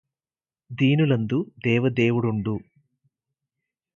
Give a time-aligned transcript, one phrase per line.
[0.69, 2.55] దీనులందు దేవదేవుడుండు